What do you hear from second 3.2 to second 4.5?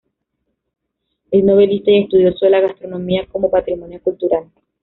como patrimonio cultural.